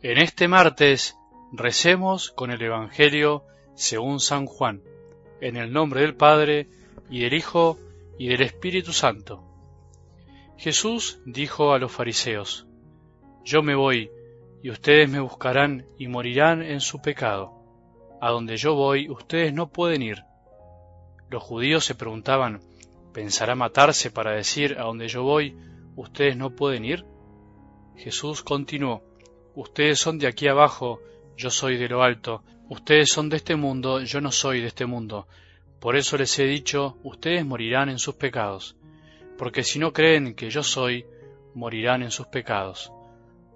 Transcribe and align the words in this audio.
En 0.00 0.16
este 0.16 0.46
martes 0.46 1.18
recemos 1.50 2.30
con 2.30 2.52
el 2.52 2.62
Evangelio 2.62 3.42
según 3.74 4.20
San 4.20 4.46
Juan, 4.46 4.80
en 5.40 5.56
el 5.56 5.72
nombre 5.72 6.02
del 6.02 6.14
Padre, 6.14 6.68
y 7.10 7.22
del 7.22 7.34
Hijo, 7.34 7.78
y 8.16 8.28
del 8.28 8.42
Espíritu 8.42 8.92
Santo. 8.92 9.42
Jesús 10.56 11.20
dijo 11.26 11.72
a 11.72 11.80
los 11.80 11.90
fariseos, 11.90 12.68
Yo 13.44 13.62
me 13.62 13.74
voy, 13.74 14.08
y 14.62 14.70
ustedes 14.70 15.10
me 15.10 15.18
buscarán 15.18 15.84
y 15.98 16.06
morirán 16.06 16.62
en 16.62 16.80
su 16.80 17.02
pecado. 17.02 17.52
A 18.20 18.30
donde 18.30 18.56
yo 18.56 18.74
voy, 18.74 19.08
ustedes 19.08 19.52
no 19.52 19.70
pueden 19.72 20.02
ir. 20.02 20.22
Los 21.30 21.42
judíos 21.42 21.84
se 21.84 21.94
preguntaban, 21.94 22.60
¿pensará 23.12 23.54
matarse 23.54 24.10
para 24.10 24.32
decir 24.32 24.76
a 24.78 24.84
donde 24.84 25.08
yo 25.08 25.22
voy, 25.22 25.56
ustedes 25.96 26.36
no 26.36 26.54
pueden 26.54 26.84
ir? 26.84 27.04
Jesús 27.96 28.42
continuó, 28.42 29.02
Ustedes 29.58 29.98
son 29.98 30.20
de 30.20 30.28
aquí 30.28 30.46
abajo, 30.46 31.00
yo 31.36 31.50
soy 31.50 31.78
de 31.78 31.88
lo 31.88 32.04
alto. 32.04 32.44
Ustedes 32.68 33.08
son 33.10 33.28
de 33.28 33.38
este 33.38 33.56
mundo, 33.56 34.00
yo 34.02 34.20
no 34.20 34.30
soy 34.30 34.60
de 34.60 34.68
este 34.68 34.86
mundo. 34.86 35.26
Por 35.80 35.96
eso 35.96 36.16
les 36.16 36.38
he 36.38 36.44
dicho, 36.44 36.96
ustedes 37.02 37.44
morirán 37.44 37.88
en 37.88 37.98
sus 37.98 38.14
pecados. 38.14 38.76
Porque 39.36 39.64
si 39.64 39.80
no 39.80 39.92
creen 39.92 40.36
que 40.36 40.48
yo 40.48 40.62
soy, 40.62 41.06
morirán 41.54 42.04
en 42.04 42.12
sus 42.12 42.28
pecados. 42.28 42.92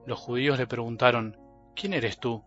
Los 0.04 0.18
judíos 0.18 0.58
le 0.58 0.66
preguntaron, 0.66 1.36
¿quién 1.76 1.94
eres 1.94 2.18
tú? 2.18 2.42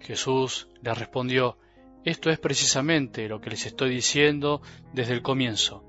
Jesús 0.00 0.66
les 0.82 0.98
respondió, 0.98 1.58
esto 2.04 2.30
es 2.30 2.38
precisamente 2.38 3.28
lo 3.28 3.40
que 3.40 3.50
les 3.50 3.64
estoy 3.64 3.90
diciendo 3.90 4.60
desde 4.92 5.14
el 5.14 5.22
comienzo. 5.22 5.82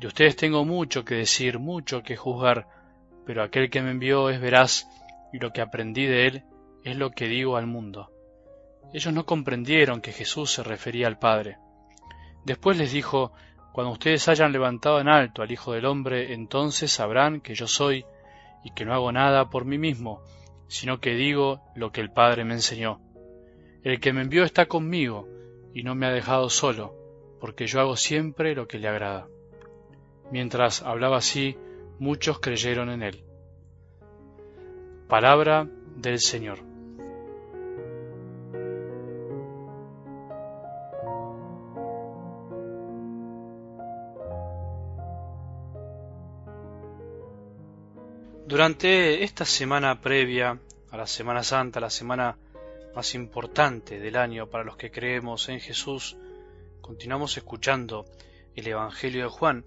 De 0.00 0.06
ustedes 0.06 0.36
tengo 0.36 0.64
mucho 0.64 1.04
que 1.04 1.16
decir, 1.16 1.58
mucho 1.58 2.02
que 2.02 2.16
juzgar, 2.16 2.66
pero 3.26 3.42
aquel 3.42 3.68
que 3.68 3.82
me 3.82 3.90
envió 3.90 4.30
es 4.30 4.40
veraz 4.40 4.88
y 5.32 5.38
lo 5.38 5.52
que 5.52 5.60
aprendí 5.60 6.06
de 6.06 6.26
él 6.26 6.44
es 6.82 6.96
lo 6.96 7.10
que 7.10 7.28
digo 7.28 7.56
al 7.56 7.66
mundo. 7.66 8.10
Ellos 8.94 9.12
no 9.12 9.26
comprendieron 9.26 10.00
que 10.00 10.12
Jesús 10.12 10.50
se 10.50 10.62
refería 10.62 11.08
al 11.08 11.18
Padre. 11.18 11.58
Después 12.44 12.78
les 12.78 12.92
dijo, 12.92 13.32
Cuando 13.72 13.92
ustedes 13.92 14.28
hayan 14.28 14.52
levantado 14.52 15.00
en 15.00 15.08
alto 15.08 15.42
al 15.42 15.50
Hijo 15.50 15.72
del 15.72 15.84
Hombre, 15.84 16.32
entonces 16.32 16.92
sabrán 16.92 17.40
que 17.40 17.54
yo 17.54 17.66
soy, 17.66 18.04
y 18.62 18.70
que 18.70 18.84
no 18.84 18.94
hago 18.94 19.12
nada 19.12 19.50
por 19.50 19.64
mí 19.66 19.76
mismo, 19.76 20.22
sino 20.68 21.00
que 21.00 21.14
digo 21.14 21.60
lo 21.74 21.92
que 21.92 22.00
el 22.00 22.10
Padre 22.10 22.44
me 22.44 22.54
enseñó. 22.54 23.00
El 23.82 24.00
que 24.00 24.12
me 24.12 24.22
envió 24.22 24.44
está 24.44 24.66
conmigo, 24.66 25.28
y 25.74 25.82
no 25.82 25.96
me 25.96 26.06
ha 26.06 26.12
dejado 26.12 26.48
solo, 26.48 26.94
porque 27.40 27.66
yo 27.66 27.80
hago 27.80 27.96
siempre 27.96 28.54
lo 28.54 28.68
que 28.68 28.78
le 28.78 28.88
agrada. 28.88 29.26
Mientras 30.30 30.82
hablaba 30.82 31.18
así, 31.18 31.58
muchos 31.98 32.38
creyeron 32.38 32.90
en 32.90 33.02
él. 33.02 33.24
Palabra 35.08 35.68
del 35.96 36.20
Señor. 36.20 36.60
Durante 48.46 49.24
esta 49.24 49.44
semana 49.44 50.00
previa 50.00 50.60
a 50.92 50.96
la 50.96 51.08
Semana 51.08 51.42
Santa, 51.42 51.80
la 51.80 51.90
semana 51.90 52.36
más 52.94 53.14
importante 53.14 53.98
del 53.98 54.16
año 54.16 54.48
para 54.48 54.64
los 54.64 54.76
que 54.76 54.90
creemos 54.90 55.48
en 55.48 55.60
Jesús, 55.60 56.16
continuamos 56.80 57.36
escuchando 57.36 58.04
el 58.54 58.66
Evangelio 58.66 59.24
de 59.24 59.30
Juan, 59.30 59.64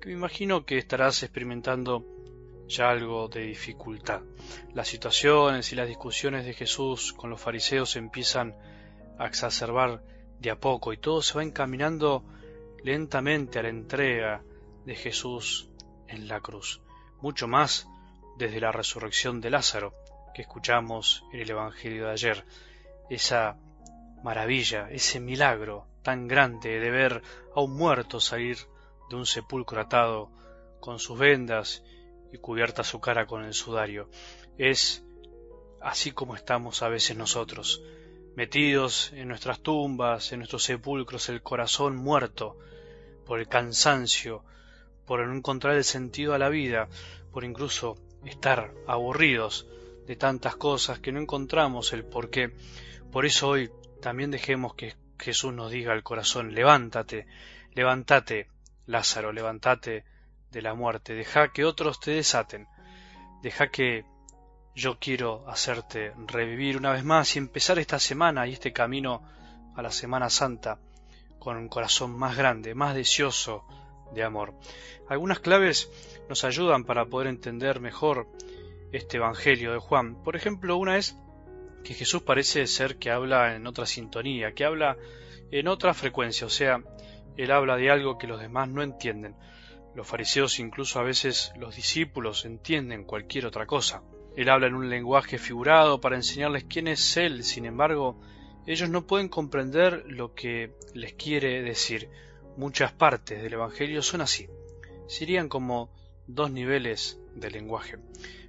que 0.00 0.08
me 0.08 0.14
imagino 0.14 0.64
que 0.64 0.78
estarás 0.78 1.22
experimentando 1.22 2.04
ya 2.66 2.88
algo 2.88 3.28
de 3.28 3.42
dificultad. 3.42 4.22
Las 4.72 4.88
situaciones 4.88 5.72
y 5.72 5.76
las 5.76 5.88
discusiones 5.88 6.46
de 6.46 6.54
Jesús 6.54 7.12
con 7.12 7.28
los 7.28 7.40
fariseos 7.40 7.96
empiezan 7.96 8.56
a 9.18 9.26
exacerbar 9.26 10.02
de 10.38 10.50
a 10.50 10.58
poco 10.58 10.92
y 10.92 10.96
todo 10.96 11.20
se 11.20 11.34
va 11.34 11.42
encaminando 11.42 12.24
lentamente 12.82 13.58
a 13.58 13.62
la 13.62 13.68
entrega 13.68 14.42
de 14.86 14.94
Jesús 14.94 15.68
en 16.08 16.28
la 16.28 16.40
cruz. 16.40 16.80
Mucho 17.20 17.46
más 17.46 17.86
desde 18.38 18.60
la 18.60 18.72
resurrección 18.72 19.40
de 19.42 19.50
Lázaro 19.50 19.92
que 20.34 20.42
escuchamos 20.42 21.24
en 21.32 21.40
el 21.40 21.50
Evangelio 21.50 22.06
de 22.06 22.12
ayer. 22.12 22.44
Esa 23.10 23.58
maravilla, 24.22 24.88
ese 24.90 25.20
milagro 25.20 25.86
tan 26.02 26.28
grande 26.28 26.80
de 26.80 26.90
ver 26.90 27.22
a 27.54 27.60
un 27.60 27.76
muerto 27.76 28.20
salir 28.20 28.56
de 29.10 29.16
un 29.16 29.26
sepulcro 29.26 29.80
atado 29.80 30.30
con 30.80 30.98
sus 30.98 31.18
vendas 31.18 31.82
y 32.32 32.38
cubierta 32.38 32.84
su 32.84 33.00
cara 33.00 33.26
con 33.26 33.44
el 33.44 33.52
sudario. 33.52 34.08
Es 34.56 35.04
así 35.80 36.12
como 36.12 36.36
estamos 36.36 36.82
a 36.82 36.88
veces 36.88 37.16
nosotros, 37.16 37.82
metidos 38.36 39.12
en 39.12 39.28
nuestras 39.28 39.60
tumbas, 39.60 40.32
en 40.32 40.38
nuestros 40.38 40.64
sepulcros, 40.64 41.28
el 41.28 41.42
corazón 41.42 41.96
muerto 41.96 42.56
por 43.26 43.40
el 43.40 43.48
cansancio, 43.48 44.44
por 45.06 45.26
no 45.26 45.34
encontrar 45.34 45.74
el 45.74 45.84
sentido 45.84 46.34
a 46.34 46.38
la 46.38 46.48
vida, 46.48 46.88
por 47.32 47.44
incluso 47.44 47.96
estar 48.24 48.72
aburridos 48.86 49.66
de 50.06 50.16
tantas 50.16 50.56
cosas 50.56 50.98
que 50.98 51.12
no 51.12 51.20
encontramos 51.20 51.92
el 51.92 52.04
porqué. 52.04 52.52
Por 53.12 53.26
eso 53.26 53.48
hoy 53.48 53.70
también 54.00 54.30
dejemos 54.30 54.74
que 54.74 54.94
Jesús 55.18 55.52
nos 55.52 55.70
diga 55.70 55.92
al 55.92 56.02
corazón, 56.02 56.54
levántate, 56.54 57.26
levántate, 57.74 58.48
Lázaro, 58.86 59.32
levántate 59.32 60.04
de 60.50 60.62
la 60.62 60.74
muerte, 60.74 61.14
deja 61.14 61.52
que 61.52 61.64
otros 61.64 62.00
te 62.00 62.12
desaten, 62.12 62.66
deja 63.42 63.68
que 63.68 64.04
yo 64.74 64.98
quiero 64.98 65.48
hacerte 65.48 66.12
revivir 66.26 66.76
una 66.76 66.92
vez 66.92 67.04
más 67.04 67.34
y 67.34 67.38
empezar 67.38 67.78
esta 67.78 67.98
semana 67.98 68.46
y 68.46 68.52
este 68.52 68.72
camino 68.72 69.22
a 69.74 69.82
la 69.82 69.90
Semana 69.90 70.30
Santa 70.30 70.78
con 71.38 71.56
un 71.56 71.68
corazón 71.68 72.16
más 72.16 72.36
grande, 72.36 72.74
más 72.74 72.94
deseoso 72.94 73.64
de 74.12 74.22
amor. 74.22 74.54
Algunas 75.08 75.40
claves 75.40 75.90
nos 76.28 76.44
ayudan 76.44 76.84
para 76.84 77.06
poder 77.06 77.26
entender 77.26 77.80
mejor 77.80 78.28
este 78.92 79.16
Evangelio 79.16 79.72
de 79.72 79.78
Juan. 79.78 80.22
Por 80.22 80.36
ejemplo, 80.36 80.76
una 80.76 80.96
es 80.96 81.16
que 81.84 81.94
Jesús 81.94 82.22
parece 82.22 82.66
ser 82.66 82.96
que 82.96 83.10
habla 83.10 83.54
en 83.54 83.66
otra 83.66 83.86
sintonía, 83.86 84.52
que 84.52 84.64
habla 84.64 84.96
en 85.50 85.68
otra 85.68 85.94
frecuencia, 85.94 86.46
o 86.46 86.50
sea, 86.50 86.82
él 87.36 87.50
habla 87.50 87.76
de 87.76 87.90
algo 87.90 88.18
que 88.18 88.26
los 88.26 88.40
demás 88.40 88.68
no 88.68 88.82
entienden. 88.82 89.34
Los 89.94 90.06
fariseos, 90.06 90.58
incluso 90.60 91.00
a 91.00 91.02
veces 91.02 91.52
los 91.56 91.74
discípulos, 91.74 92.44
entienden 92.44 93.04
cualquier 93.04 93.46
otra 93.46 93.66
cosa. 93.66 94.02
Él 94.36 94.48
habla 94.48 94.68
en 94.68 94.74
un 94.74 94.88
lenguaje 94.88 95.38
figurado 95.38 96.00
para 96.00 96.16
enseñarles 96.16 96.64
quién 96.64 96.86
es 96.86 97.16
Él, 97.16 97.42
sin 97.42 97.64
embargo, 97.64 98.20
ellos 98.66 98.88
no 98.88 99.06
pueden 99.06 99.28
comprender 99.28 100.04
lo 100.06 100.34
que 100.34 100.74
les 100.94 101.14
quiere 101.14 101.62
decir. 101.62 102.08
Muchas 102.56 102.92
partes 102.92 103.42
del 103.42 103.54
Evangelio 103.54 104.02
son 104.02 104.20
así. 104.20 104.48
Serían 105.08 105.48
como 105.48 105.90
dos 106.26 106.50
niveles 106.50 107.18
de 107.34 107.50
lenguaje. 107.50 107.96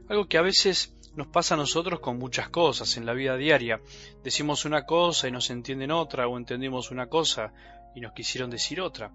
Algo 0.10 0.28
que 0.28 0.38
a 0.38 0.42
veces 0.42 0.94
nos 1.16 1.28
pasa 1.28 1.56
a 1.56 1.58
nosotros 1.58 2.00
con 2.00 2.18
muchas 2.18 2.50
cosas 2.50 2.98
en 2.98 3.06
la 3.06 3.14
vida 3.14 3.36
diaria. 3.38 3.82
Decimos 4.24 4.66
una 4.66 4.86
cosa 4.86 5.28
y 5.28 5.32
nos 5.32 5.50
entienden 5.50 5.92
otra, 5.92 6.28
o 6.28 6.38
entendimos 6.38 6.92
una 6.92 7.08
cosa 7.08 7.54
y 7.96 8.02
nos 8.02 8.14
quisieron 8.14 8.50
decir 8.50 8.82
otra 8.82 9.12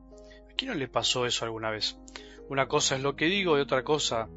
quién 0.56 0.70
no 0.70 0.76
le 0.76 0.88
pasó 0.88 1.26
eso 1.26 1.44
alguna 1.44 1.70
vez? 1.70 1.98
Una 2.48 2.66
cosa 2.66 2.96
es 2.96 3.02
lo 3.02 3.14
que 3.14 3.26
digo 3.26 3.56
y 3.56 3.60
otra 3.60 3.84
cosa 3.84 4.28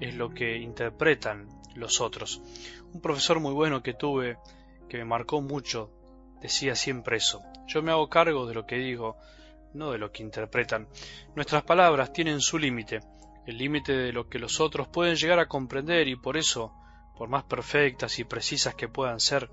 es 0.00 0.14
lo 0.14 0.30
que 0.30 0.56
interpretan 0.56 1.48
los 1.74 2.00
otros. 2.00 2.40
Un 2.92 3.00
profesor 3.00 3.40
muy 3.40 3.52
bueno 3.52 3.82
que 3.82 3.94
tuve, 3.94 4.38
que 4.88 4.98
me 4.98 5.04
marcó 5.04 5.40
mucho, 5.40 5.90
decía 6.40 6.76
siempre 6.76 7.16
eso. 7.16 7.42
Yo 7.66 7.82
me 7.82 7.90
hago 7.90 8.08
cargo 8.08 8.46
de 8.46 8.54
lo 8.54 8.66
que 8.66 8.76
digo, 8.76 9.16
no 9.74 9.90
de 9.90 9.98
lo 9.98 10.12
que 10.12 10.22
interpretan. 10.22 10.88
Nuestras 11.34 11.64
palabras 11.64 12.12
tienen 12.12 12.40
su 12.40 12.58
límite, 12.58 13.00
el 13.46 13.58
límite 13.58 13.92
de 13.92 14.12
lo 14.12 14.28
que 14.28 14.38
los 14.38 14.60
otros 14.60 14.88
pueden 14.88 15.16
llegar 15.16 15.38
a 15.38 15.48
comprender 15.48 16.08
y 16.08 16.16
por 16.16 16.36
eso, 16.36 16.72
por 17.16 17.28
más 17.28 17.44
perfectas 17.44 18.18
y 18.18 18.24
precisas 18.24 18.74
que 18.74 18.88
puedan 18.88 19.20
ser, 19.20 19.50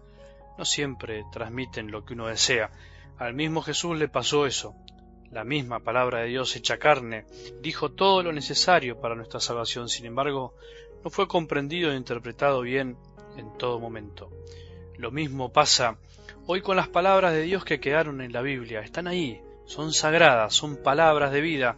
no 0.57 0.65
siempre 0.65 1.25
transmiten 1.31 1.91
lo 1.91 2.05
que 2.05 2.13
uno 2.13 2.27
desea. 2.27 2.71
Al 3.17 3.33
mismo 3.33 3.61
Jesús 3.61 3.97
le 3.97 4.07
pasó 4.07 4.45
eso 4.45 4.75
la 5.33 5.43
misma 5.43 5.79
palabra 5.79 6.19
de 6.19 6.27
Dios 6.27 6.55
hecha 6.55 6.77
carne, 6.77 7.25
dijo 7.59 7.91
todo 7.91 8.21
lo 8.21 8.31
necesario 8.31 8.99
para 8.99 9.15
nuestra 9.15 9.39
salvación, 9.39 9.89
sin 9.89 10.05
embargo, 10.05 10.53
no 11.03 11.09
fue 11.09 11.27
comprendido 11.27 11.91
e 11.91 11.95
interpretado 11.95 12.61
bien 12.61 12.97
en 13.35 13.57
todo 13.57 13.79
momento. 13.79 14.29
Lo 14.97 15.09
mismo 15.09 15.51
pasa 15.51 15.97
hoy 16.45 16.61
con 16.61 16.77
las 16.77 16.87
palabras 16.87 17.33
de 17.33 17.41
Dios 17.41 17.65
que 17.65 17.79
quedaron 17.79 18.21
en 18.21 18.31
la 18.31 18.43
Biblia, 18.43 18.81
están 18.81 19.07
ahí, 19.07 19.41
son 19.65 19.91
sagradas, 19.91 20.53
son 20.53 20.77
palabras 20.77 21.31
de 21.31 21.41
vida, 21.41 21.77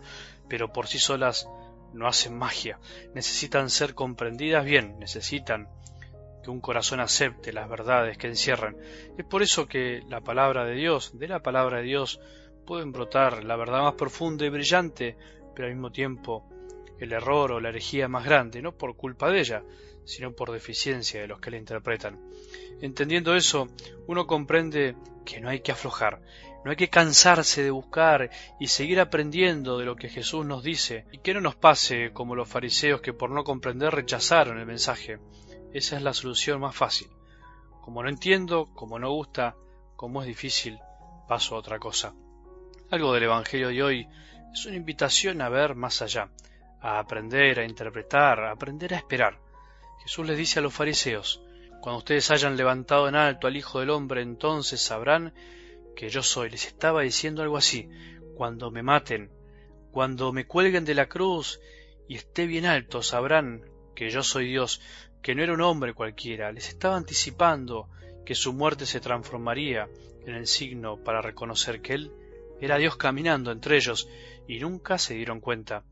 pero 0.49 0.73
por 0.73 0.87
sí 0.87 0.99
solas 0.99 1.47
no 1.95 2.07
hacen 2.07 2.37
magia, 2.37 2.79
necesitan 3.13 3.69
ser 3.69 3.95
comprendidas 3.95 4.65
bien, 4.65 4.99
necesitan 4.99 5.69
que 6.43 6.51
un 6.51 6.61
corazón 6.61 6.99
acepte 6.99 7.53
las 7.53 7.67
verdades 7.67 8.17
que 8.17 8.27
encierran. 8.27 8.77
Es 9.17 9.25
por 9.25 9.41
eso 9.41 9.67
que 9.67 10.03
la 10.07 10.21
palabra 10.21 10.65
de 10.65 10.75
Dios, 10.75 11.17
de 11.17 11.27
la 11.27 11.41
palabra 11.41 11.77
de 11.77 11.85
Dios, 11.85 12.19
pueden 12.65 12.91
brotar 12.91 13.43
la 13.43 13.55
verdad 13.55 13.81
más 13.81 13.95
profunda 13.95 14.45
y 14.45 14.49
brillante, 14.49 15.17
pero 15.55 15.67
al 15.67 15.73
mismo 15.73 15.91
tiempo 15.91 16.47
el 16.99 17.11
error 17.11 17.51
o 17.51 17.59
la 17.59 17.69
herejía 17.69 18.07
más 18.07 18.25
grande, 18.25 18.61
no 18.61 18.77
por 18.77 18.95
culpa 18.95 19.29
de 19.31 19.39
ella, 19.39 19.63
sino 20.05 20.33
por 20.33 20.51
deficiencia 20.51 21.21
de 21.21 21.27
los 21.27 21.39
que 21.39 21.51
la 21.51 21.57
interpretan. 21.57 22.19
Entendiendo 22.81 23.35
eso, 23.35 23.67
uno 24.07 24.27
comprende 24.27 24.95
que 25.25 25.41
no 25.41 25.49
hay 25.49 25.61
que 25.61 25.71
aflojar, 25.71 26.21
no 26.65 26.71
hay 26.71 26.77
que 26.77 26.89
cansarse 26.89 27.61
de 27.61 27.69
buscar 27.69 28.31
y 28.59 28.69
seguir 28.69 28.99
aprendiendo 28.99 29.77
de 29.77 29.85
lo 29.85 29.95
que 29.95 30.09
Jesús 30.09 30.47
nos 30.47 30.63
dice, 30.63 31.05
y 31.11 31.19
que 31.19 31.35
no 31.35 31.39
nos 31.39 31.55
pase 31.55 32.11
como 32.11 32.33
los 32.33 32.49
fariseos 32.49 33.01
que 33.01 33.13
por 33.13 33.29
no 33.29 33.43
comprender 33.43 33.93
rechazaron 33.93 34.57
el 34.57 34.65
mensaje. 34.65 35.19
Esa 35.73 35.95
es 35.95 36.01
la 36.01 36.15
solución 36.15 36.59
más 36.59 36.75
fácil. 36.75 37.07
Como 37.81 38.01
no 38.01 38.09
entiendo, 38.09 38.73
como 38.73 38.97
no 38.97 39.11
gusta, 39.11 39.55
como 39.95 40.23
es 40.23 40.27
difícil, 40.27 40.79
paso 41.27 41.53
a 41.53 41.59
otra 41.59 41.77
cosa. 41.77 42.15
Algo 42.89 43.13
del 43.13 43.25
Evangelio 43.25 43.67
de 43.67 43.83
hoy 43.83 44.07
es 44.51 44.65
una 44.65 44.75
invitación 44.75 45.43
a 45.43 45.49
ver 45.49 45.75
más 45.75 46.01
allá, 46.01 46.31
a 46.81 46.97
aprender, 46.97 47.59
a 47.59 47.65
interpretar, 47.65 48.39
a 48.39 48.51
aprender 48.51 48.95
a 48.95 48.97
esperar. 48.97 49.39
Jesús 50.01 50.25
les 50.25 50.37
dice 50.39 50.57
a 50.57 50.63
los 50.63 50.73
fariseos, 50.73 51.43
cuando 51.79 51.99
ustedes 51.99 52.31
hayan 52.31 52.57
levantado 52.57 53.07
en 53.07 53.13
alto 53.15 53.45
al 53.45 53.55
Hijo 53.55 53.81
del 53.81 53.91
Hombre, 53.91 54.23
entonces 54.23 54.81
sabrán 54.81 55.31
que 55.95 56.09
yo 56.09 56.21
soy. 56.21 56.49
Les 56.49 56.67
estaba 56.67 57.01
diciendo 57.01 57.41
algo 57.41 57.57
así, 57.57 57.89
cuando 58.35 58.71
me 58.71 58.83
maten, 58.83 59.31
cuando 59.91 60.33
me 60.33 60.45
cuelguen 60.45 60.85
de 60.85 60.95
la 60.95 61.07
cruz 61.07 61.59
y 62.07 62.15
esté 62.15 62.45
bien 62.45 62.65
alto, 62.65 63.01
sabrán 63.01 63.63
que 63.95 64.09
yo 64.09 64.23
soy 64.23 64.49
Dios, 64.49 64.81
que 65.21 65.33
no 65.33 65.41
era 65.41 65.53
un 65.53 65.61
hombre 65.61 65.93
cualquiera. 65.93 66.51
Les 66.51 66.69
estaba 66.69 66.97
anticipando 66.97 67.89
que 68.25 68.35
su 68.35 68.53
muerte 68.53 68.85
se 68.85 68.99
transformaría 68.99 69.87
en 70.25 70.35
el 70.35 70.47
signo 70.47 70.97
para 71.03 71.21
reconocer 71.21 71.81
que 71.81 71.93
Él 71.93 72.11
era 72.59 72.77
Dios 72.77 72.95
caminando 72.97 73.51
entre 73.51 73.77
ellos 73.77 74.07
y 74.47 74.59
nunca 74.59 74.97
se 74.97 75.13
dieron 75.15 75.39
cuenta. 75.39 75.83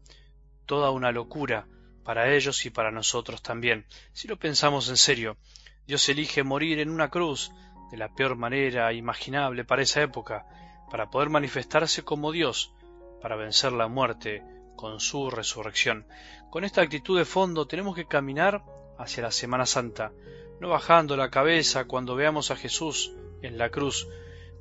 Toda 0.66 0.92
una 0.92 1.12
locura 1.12 1.68
para 2.04 2.34
ellos 2.34 2.66
y 2.66 2.70
para 2.70 2.92
nosotros 2.92 3.42
también. 3.42 3.86
Si 4.12 4.28
lo 4.28 4.38
pensamos 4.38 4.90
en 4.90 4.98
serio, 4.98 5.38
Dios 5.86 6.08
elige 6.10 6.44
morir 6.44 6.80
en 6.80 6.90
una 6.90 7.10
cruz 7.10 7.52
de 7.94 8.00
la 8.00 8.10
peor 8.10 8.36
manera 8.36 8.92
imaginable 8.92 9.66
para 9.66 9.84
esa 9.84 10.02
época, 10.02 10.48
para 10.90 11.12
poder 11.12 11.30
manifestarse 11.30 12.04
como 12.04 12.32
Dios, 12.32 12.74
para 13.22 13.36
vencer 13.36 13.72
la 13.72 13.88
muerte 13.88 14.44
con 14.76 15.00
su 15.00 15.30
resurrección. 15.30 16.08
Con 16.50 16.64
esta 16.64 16.82
actitud 16.82 17.16
de 17.20 17.24
fondo 17.24 17.68
tenemos 17.68 17.96
que 17.96 18.08
caminar 18.08 18.64
hacia 18.98 19.22
la 19.22 19.30
Semana 19.30 19.68
Santa, 19.68 20.12
no 20.60 20.70
bajando 20.70 21.16
la 21.16 21.30
cabeza 21.30 21.86
cuando 21.86 22.16
veamos 22.16 22.50
a 22.50 22.56
Jesús 22.56 23.14
en 23.44 23.60
la 23.60 23.70
cruz 23.70 24.08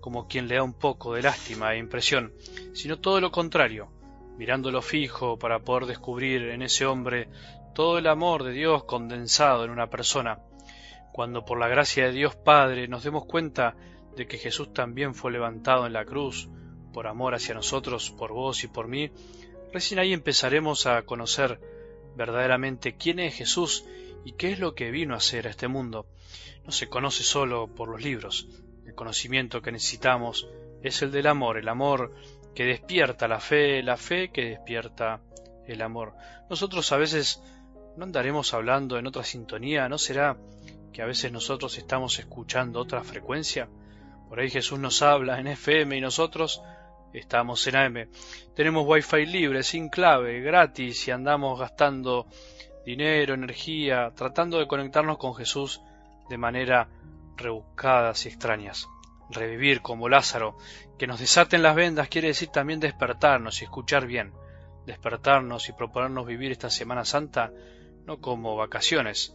como 0.02 0.28
quien 0.28 0.46
le 0.46 0.56
da 0.56 0.62
un 0.62 0.74
poco 0.74 1.14
de 1.14 1.22
lástima 1.22 1.72
e 1.72 1.78
impresión, 1.78 2.34
sino 2.74 3.00
todo 3.00 3.18
lo 3.18 3.32
contrario, 3.32 3.88
mirándolo 4.36 4.82
fijo 4.82 5.38
para 5.38 5.60
poder 5.60 5.86
descubrir 5.86 6.50
en 6.50 6.60
ese 6.60 6.84
hombre 6.84 7.30
todo 7.74 7.96
el 7.96 8.06
amor 8.08 8.44
de 8.44 8.52
Dios 8.52 8.84
condensado 8.84 9.64
en 9.64 9.70
una 9.70 9.88
persona. 9.88 10.38
Cuando 11.12 11.44
por 11.44 11.58
la 11.58 11.68
gracia 11.68 12.06
de 12.06 12.12
Dios 12.12 12.36
Padre 12.36 12.88
nos 12.88 13.04
demos 13.04 13.26
cuenta 13.26 13.76
de 14.16 14.26
que 14.26 14.38
Jesús 14.38 14.72
también 14.72 15.14
fue 15.14 15.30
levantado 15.30 15.86
en 15.86 15.92
la 15.92 16.04
cruz, 16.04 16.48
por 16.92 17.06
amor 17.06 17.34
hacia 17.34 17.54
nosotros, 17.54 18.10
por 18.10 18.32
vos 18.32 18.64
y 18.64 18.68
por 18.68 18.88
mí, 18.88 19.10
recién 19.72 20.00
ahí 20.00 20.12
empezaremos 20.12 20.86
a 20.86 21.02
conocer 21.02 21.60
verdaderamente 22.16 22.96
quién 22.96 23.18
es 23.18 23.34
Jesús 23.34 23.84
y 24.24 24.32
qué 24.32 24.52
es 24.52 24.58
lo 24.58 24.74
que 24.74 24.90
vino 24.90 25.14
a 25.14 25.18
hacer 25.18 25.46
a 25.46 25.50
este 25.50 25.68
mundo. 25.68 26.06
No 26.64 26.72
se 26.72 26.88
conoce 26.88 27.22
solo 27.22 27.68
por 27.68 27.88
los 27.88 28.02
libros. 28.02 28.48
El 28.86 28.94
conocimiento 28.94 29.62
que 29.62 29.72
necesitamos 29.72 30.48
es 30.82 31.02
el 31.02 31.10
del 31.10 31.26
amor, 31.26 31.58
el 31.58 31.68
amor 31.68 32.14
que 32.54 32.64
despierta 32.64 33.28
la 33.28 33.40
fe, 33.40 33.82
la 33.82 33.96
fe 33.96 34.30
que 34.30 34.44
despierta 34.44 35.20
el 35.66 35.82
amor. 35.82 36.14
Nosotros 36.50 36.90
a 36.92 36.96
veces 36.96 37.42
no 37.96 38.04
andaremos 38.04 38.52
hablando 38.54 38.98
en 38.98 39.06
otra 39.06 39.24
sintonía, 39.24 39.88
¿no 39.88 39.98
será 39.98 40.36
que 40.92 41.02
a 41.02 41.06
veces 41.06 41.32
nosotros 41.32 41.76
estamos 41.78 42.18
escuchando 42.18 42.80
otra 42.80 43.02
frecuencia? 43.02 43.68
Por 44.28 44.40
ahí 44.40 44.50
Jesús 44.50 44.78
nos 44.78 45.02
habla 45.02 45.38
en 45.38 45.46
FM 45.46 45.96
y 45.96 46.00
nosotros 46.00 46.62
estamos 47.12 47.66
en 47.66 47.76
AM. 47.76 48.08
Tenemos 48.54 48.84
wifi 48.86 49.26
libre, 49.26 49.62
sin 49.62 49.88
clave, 49.88 50.40
gratis 50.40 51.08
y 51.08 51.10
andamos 51.10 51.58
gastando 51.58 52.26
dinero, 52.84 53.34
energía, 53.34 54.12
tratando 54.14 54.58
de 54.58 54.66
conectarnos 54.66 55.18
con 55.18 55.34
Jesús 55.34 55.80
de 56.28 56.38
manera 56.38 56.88
rebuscadas 57.36 58.24
y 58.26 58.28
extrañas 58.28 58.88
revivir 59.32 59.82
como 59.82 60.08
Lázaro, 60.08 60.56
que 60.98 61.06
nos 61.06 61.20
desaten 61.20 61.62
las 61.62 61.74
vendas 61.74 62.08
quiere 62.08 62.28
decir 62.28 62.48
también 62.48 62.80
despertarnos 62.80 63.60
y 63.60 63.64
escuchar 63.64 64.06
bien, 64.06 64.32
despertarnos 64.86 65.68
y 65.68 65.72
proponernos 65.72 66.26
vivir 66.26 66.52
esta 66.52 66.70
Semana 66.70 67.04
Santa 67.04 67.52
no 68.06 68.20
como 68.20 68.56
vacaciones, 68.56 69.34